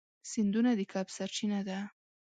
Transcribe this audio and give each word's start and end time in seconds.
سیندونه 0.31 0.71
د 0.79 0.81
کب 0.93 1.07
سرچینه 1.17 1.59
ده. 1.67 1.79